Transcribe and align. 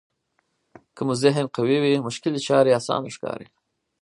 که 0.95 1.01
مو 1.07 1.13
ذهن 1.23 1.45
قوي 1.55 1.77
وي 1.83 1.93
مشکلې 2.07 2.39
چارې 2.47 2.75
اسانه 2.79 3.09
ښکاري. 3.15 3.47